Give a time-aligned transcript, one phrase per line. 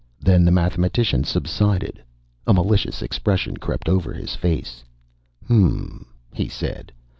[0.19, 2.01] Then the mathematician subsided,
[2.47, 4.83] a malicious expression crept over his face.
[5.45, 6.91] "H m m," he said.